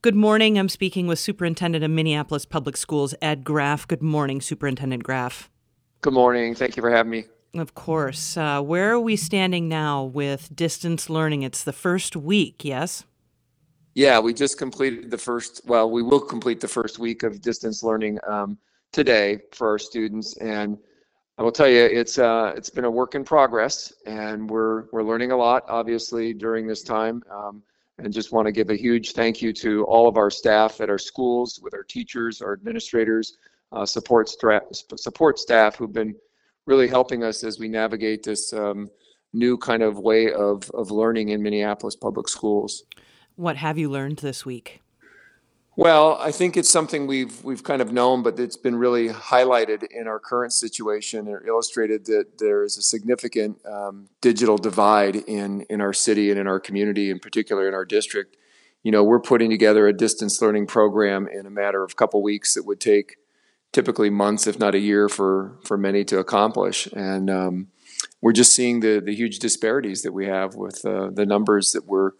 [0.00, 0.60] Good morning.
[0.60, 3.88] I'm speaking with Superintendent of Minneapolis Public Schools, Ed Graff.
[3.88, 5.50] Good morning, Superintendent Graff.
[6.02, 6.54] Good morning.
[6.54, 7.24] Thank you for having me.
[7.54, 8.36] Of course.
[8.36, 11.42] Uh, where are we standing now with distance learning?
[11.42, 13.06] It's the first week, yes?
[13.96, 17.82] Yeah, we just completed the first, well, we will complete the first week of distance
[17.82, 18.56] learning um,
[18.92, 20.36] today for our students.
[20.36, 20.78] And
[21.38, 25.02] I will tell you, it's uh, it's been a work in progress, and we're we're
[25.02, 27.22] learning a lot, obviously, during this time.
[27.32, 27.62] Um,
[27.98, 30.88] and just want to give a huge thank you to all of our staff at
[30.88, 33.38] our schools, with our teachers, our administrators,
[33.72, 34.30] uh, support
[34.96, 36.14] support staff who've been
[36.66, 38.88] really helping us as we navigate this um,
[39.32, 42.84] new kind of way of of learning in Minneapolis public schools.
[43.36, 44.80] What have you learned this week?
[45.78, 49.86] Well, I think it's something we've we've kind of known, but it's been really highlighted
[49.92, 55.62] in our current situation or illustrated that there is a significant um, digital divide in
[55.70, 58.36] in our city and in our community, in particular in our district.
[58.82, 62.24] You know, we're putting together a distance learning program in a matter of a couple
[62.24, 63.18] weeks that would take
[63.70, 66.88] typically months, if not a year, for for many to accomplish.
[66.92, 67.68] And um,
[68.20, 71.86] we're just seeing the the huge disparities that we have with uh, the numbers that
[71.86, 72.14] we're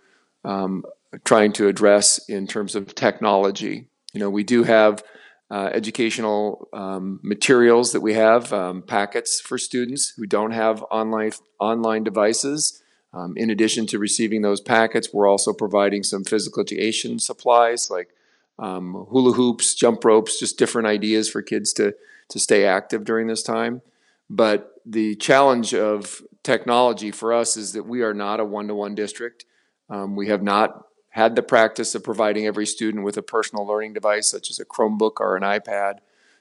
[0.44, 0.84] um,
[1.24, 3.88] trying to address in terms of technology.
[4.12, 5.02] You know, we do have
[5.50, 11.32] uh, educational um, materials that we have um, packets for students who don't have online
[11.58, 12.82] online devices.
[13.14, 18.10] Um, in addition to receiving those packets, we're also providing some physical education supplies like
[18.58, 21.94] um, hula hoops, jump ropes, just different ideas for kids to
[22.28, 23.80] to stay active during this time.
[24.28, 28.74] But the challenge of technology for us is that we are not a one to
[28.74, 29.46] one district.
[29.88, 30.87] Um, we have not
[31.18, 34.64] had the practice of providing every student with a personal learning device, such as a
[34.64, 35.94] Chromebook or an iPad.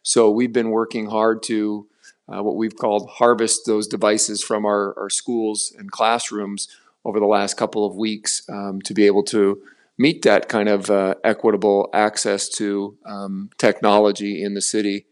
[0.03, 1.87] So we've been working hard to
[2.31, 6.67] uh, what we've called harvest those devices from our, our schools and classrooms
[7.03, 9.59] over the last couple of weeks um, to be able to
[9.97, 15.07] meet that kind of uh, equitable access to um, technology in the city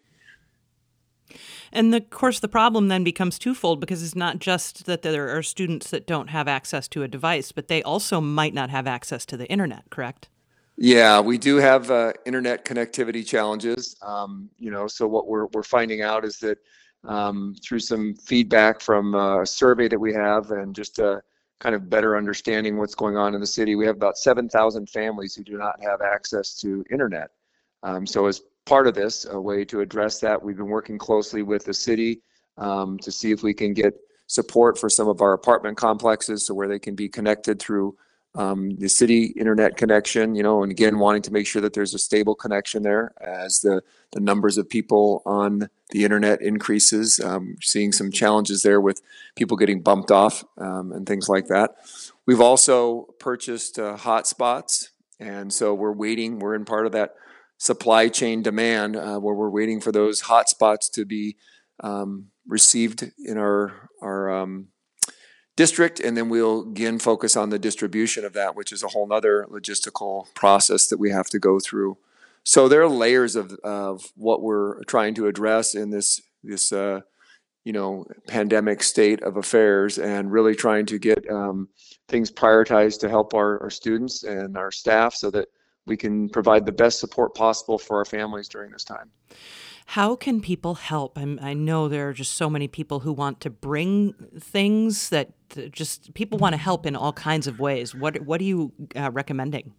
[1.75, 5.35] and the, of course, the problem then becomes twofold because it's not just that there
[5.35, 8.87] are students that don't have access to a device, but they also might not have
[8.87, 10.29] access to the internet, correct?
[10.77, 13.95] Yeah, we do have uh, internet connectivity challenges.
[14.01, 16.57] Um, you know, so what we're, we're finding out is that
[17.05, 21.21] um, through some feedback from a survey that we have and just a
[21.59, 25.35] kind of better understanding what's going on in the city, we have about 7,000 families
[25.35, 27.29] who do not have access to internet.
[27.83, 30.41] Um, so as part of this, a way to address that.
[30.41, 32.21] We've been working closely with the city
[32.57, 33.93] um, to see if we can get
[34.27, 37.95] support for some of our apartment complexes so where they can be connected through
[38.33, 41.93] um, the city internet connection, you know, and again, wanting to make sure that there's
[41.93, 43.81] a stable connection there as the,
[44.11, 47.19] the numbers of people on the internet increases.
[47.19, 49.01] Um, seeing some challenges there with
[49.35, 51.75] people getting bumped off um, and things like that.
[52.25, 54.89] We've also purchased uh, hotspots,
[55.19, 56.39] and so we're waiting.
[56.39, 57.15] We're in part of that
[57.57, 61.37] supply chain demand uh, where we're waiting for those hotspots to be
[61.81, 64.67] um, received in our our um,
[65.55, 69.11] district, and then we'll again focus on the distribution of that, which is a whole
[69.11, 71.97] other logistical process that we have to go through.
[72.43, 77.01] So there are layers of, of what we're trying to address in this this uh,
[77.63, 81.69] you know pandemic state of affairs, and really trying to get um,
[82.07, 85.47] things prioritized to help our, our students and our staff, so that
[85.85, 89.11] we can provide the best support possible for our families during this time.
[89.87, 91.17] How can people help?
[91.17, 95.33] I'm, i know there are just so many people who want to bring things that
[95.71, 97.93] just people want to help in all kinds of ways.
[97.93, 99.73] What what are you uh, recommending?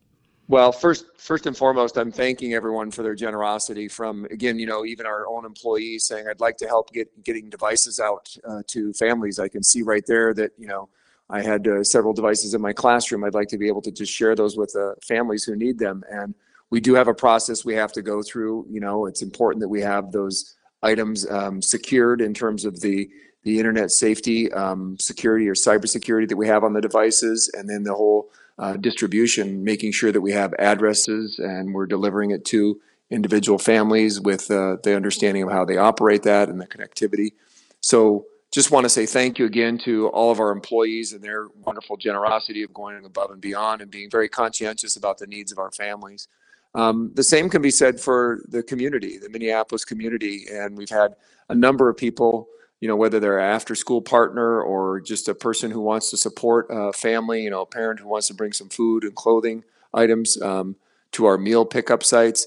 [0.49, 3.89] Well, first, first and foremost, I'm thanking everyone for their generosity.
[3.89, 7.51] From again, you know, even our own employees saying, "I'd like to help get getting
[7.51, 10.89] devices out uh, to families." I can see right there that you know
[11.29, 13.25] I had uh, several devices in my classroom.
[13.25, 16.05] I'd like to be able to just share those with uh, families who need them.
[16.11, 16.35] And
[16.71, 18.67] we do have a process we have to go through.
[18.71, 23.09] You know, it's important that we have those items um, secured in terms of the
[23.43, 27.85] the internet safety, um, security, or cybersecurity that we have on the devices, and then
[27.85, 32.81] the whole uh, distribution, making sure that we have addresses and we're delivering it to
[33.09, 37.35] individual families with uh, the understanding of how they operate that and the connectivity.
[37.81, 38.27] So
[38.57, 41.95] just want to say thank you again to all of our employees and their wonderful
[41.95, 45.71] generosity of going above and beyond and being very conscientious about the needs of our
[45.71, 46.29] families.
[46.75, 51.17] Um, the same can be said for the community, the Minneapolis community, and we've had
[51.51, 52.49] a number of people,
[52.81, 56.67] you know, whether they're an after-school partner or just a person who wants to support
[56.71, 60.41] a family, you know, a parent who wants to bring some food and clothing items
[60.41, 60.77] um,
[61.13, 62.47] to our meal pickup sites.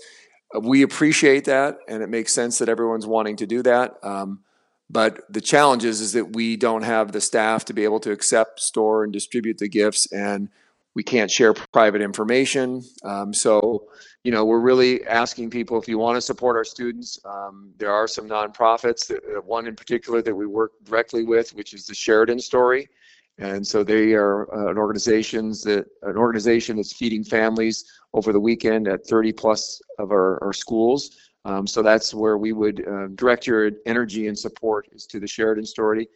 [0.60, 4.00] We appreciate that, and it makes sense that everyone's wanting to do that.
[4.02, 4.40] Um,
[4.90, 8.12] but the challenge is, is that we don't have the staff to be able to
[8.12, 10.12] accept, store, and distribute the gifts.
[10.12, 10.50] And
[10.96, 12.84] we can't share private information.
[13.04, 13.88] Um, so,
[14.24, 17.20] you know, we're really asking people if you want to support our students.
[17.24, 21.54] Um, there are some nonprofits, that, uh, one in particular that we work directly with,
[21.54, 22.90] which is the Sheridan Story.
[23.38, 28.40] And so they are uh, an organizations that an organization that's feeding families over the
[28.40, 31.29] weekend at 30 plus of our, our schools.
[31.46, 35.28] Um, so that's where we would uh, direct your energy and support is to the
[35.28, 36.10] Sheridan Story.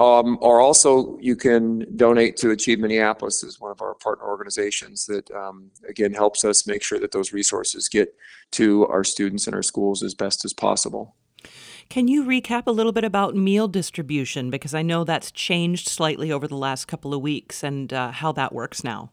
[0.00, 5.04] Um, or also, you can donate to Achieve Minneapolis as one of our partner organizations
[5.06, 8.14] that, um, again, helps us make sure that those resources get
[8.52, 11.16] to our students and our schools as best as possible.
[11.90, 14.48] Can you recap a little bit about meal distribution?
[14.48, 18.32] Because I know that's changed slightly over the last couple of weeks and uh, how
[18.32, 19.10] that works now.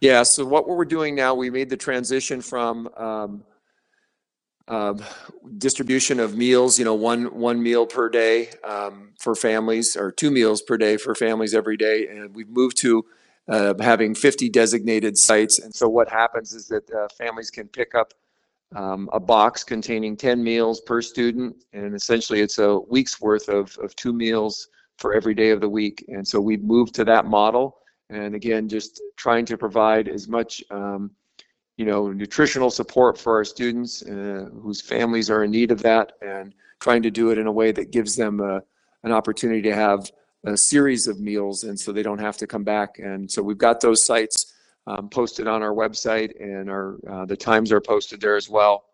[0.00, 3.44] Yeah, so what we're doing now, we made the transition from um,
[4.68, 4.94] uh,
[5.58, 10.30] distribution of meals, you know, one one meal per day um, for families, or two
[10.30, 13.04] meals per day for families every day, and we've moved to
[13.48, 15.58] uh, having 50 designated sites.
[15.58, 18.14] And so what happens is that uh, families can pick up
[18.74, 23.76] um, a box containing 10 meals per student, and essentially it's a week's worth of,
[23.82, 24.68] of two meals
[24.98, 26.04] for every day of the week.
[26.08, 30.62] And so we've moved to that model, and again, just trying to provide as much
[30.70, 31.10] um,
[31.82, 36.12] you know, nutritional support for our students uh, whose families are in need of that,
[36.22, 38.62] and trying to do it in a way that gives them a,
[39.02, 40.08] an opportunity to have
[40.44, 43.00] a series of meals, and so they don't have to come back.
[43.00, 44.52] And so we've got those sites
[44.86, 48.84] um, posted on our website, and our uh, the times are posted there as well.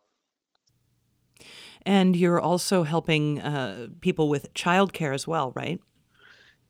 [1.83, 5.79] And you're also helping uh, people with childcare as well, right?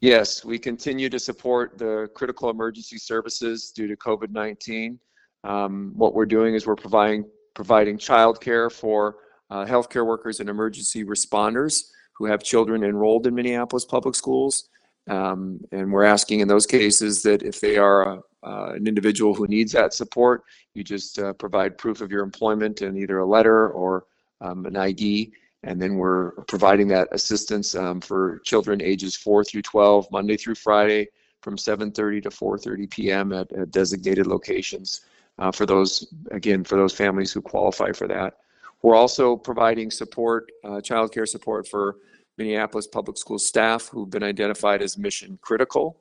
[0.00, 4.98] Yes, we continue to support the critical emergency services due to COVID 19.
[5.44, 7.24] Um, what we're doing is we're providing
[7.54, 9.16] providing childcare for
[9.50, 14.68] uh, healthcare workers and emergency responders who have children enrolled in Minneapolis public schools.
[15.08, 19.34] Um, and we're asking in those cases that if they are a, uh, an individual
[19.34, 20.44] who needs that support,
[20.74, 24.04] you just uh, provide proof of your employment and either a letter or
[24.40, 25.32] um, an ID.
[25.64, 30.54] And then we're providing that assistance um, for children ages 4 through 12, Monday through
[30.54, 31.08] Friday,
[31.40, 33.32] from 7:30 to 4:30 p.m.
[33.32, 35.02] At, at designated locations
[35.38, 38.34] uh, for those, again, for those families who qualify for that.
[38.82, 41.96] We're also providing support, uh, childcare support for
[42.36, 45.98] Minneapolis public school staff who've been identified as mission critical,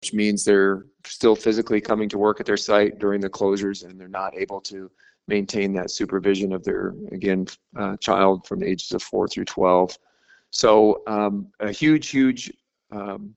[0.00, 4.00] which means they're still physically coming to work at their site during the closures and
[4.00, 4.90] they're not able to
[5.28, 7.46] maintain that supervision of their, again,
[7.76, 9.96] uh, child from the ages of 4 through 12.
[10.50, 12.52] So um, a huge, huge
[12.90, 13.34] um,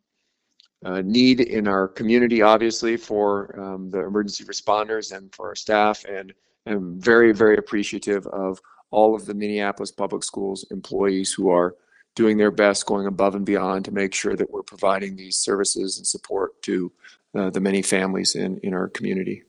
[0.83, 6.03] uh, need in our community, obviously, for um, the emergency responders and for our staff.
[6.05, 6.33] And
[6.65, 8.59] I'm very, very appreciative of
[8.91, 11.75] all of the Minneapolis Public Schools employees who are
[12.15, 15.97] doing their best, going above and beyond to make sure that we're providing these services
[15.97, 16.91] and support to
[17.37, 19.43] uh, the many families in, in our community.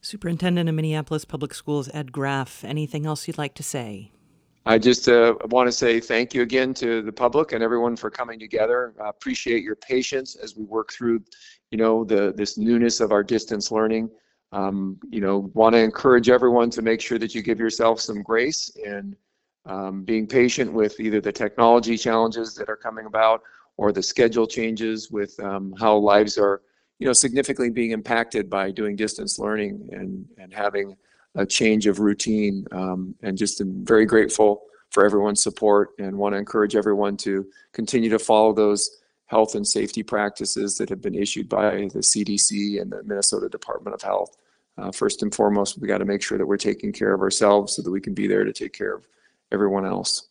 [0.00, 4.10] Superintendent of Minneapolis Public Schools, Ed Graff, anything else you'd like to say?
[4.64, 8.10] I just uh, want to say thank you again to the public and everyone for
[8.10, 8.94] coming together.
[9.02, 11.24] I appreciate your patience as we work through,
[11.72, 14.08] you know, the this newness of our distance learning.
[14.52, 18.22] Um, you know, want to encourage everyone to make sure that you give yourself some
[18.22, 19.16] grace in
[19.64, 23.42] um, being patient with either the technology challenges that are coming about
[23.78, 26.62] or the schedule changes with um, how lives are,
[26.98, 30.96] you know, significantly being impacted by doing distance learning and and having
[31.34, 32.66] a change of routine.
[32.72, 37.46] Um, and just am very grateful for everyone's support and want to encourage everyone to
[37.72, 42.80] continue to follow those health and safety practices that have been issued by the CDC
[42.80, 44.36] and the Minnesota Department of Health.
[44.76, 47.74] Uh, first and foremost, we got to make sure that we're taking care of ourselves
[47.74, 49.06] so that we can be there to take care of
[49.50, 50.28] everyone else.